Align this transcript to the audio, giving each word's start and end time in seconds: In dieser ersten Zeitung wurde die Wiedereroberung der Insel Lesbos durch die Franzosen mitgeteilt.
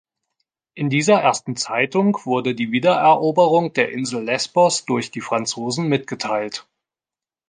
In 0.73 0.89
dieser 0.89 1.21
ersten 1.21 1.55
Zeitung 1.55 2.17
wurde 2.25 2.55
die 2.55 2.71
Wiedereroberung 2.71 3.71
der 3.73 3.91
Insel 3.91 4.23
Lesbos 4.23 4.83
durch 4.85 5.11
die 5.11 5.21
Franzosen 5.21 5.89
mitgeteilt. 5.89 6.65